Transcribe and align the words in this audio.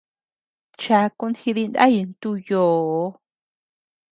Chakun 0.81 1.31
jidinay 1.41 1.95
ntu 2.09 2.31
yoo. 2.49 3.05